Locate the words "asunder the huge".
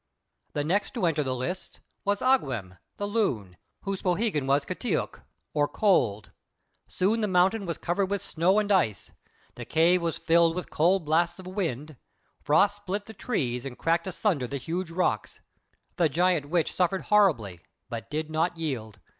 14.07-14.89